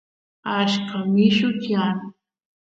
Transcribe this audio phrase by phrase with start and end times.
[0.57, 1.97] achka milluwa tiyan